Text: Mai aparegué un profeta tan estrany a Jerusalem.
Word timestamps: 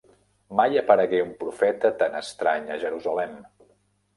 Mai 0.59 0.79
aparegué 0.81 1.19
un 1.25 1.35
profeta 1.43 1.91
tan 2.01 2.17
estrany 2.23 2.67
a 2.69 2.79
Jerusalem. 2.87 3.37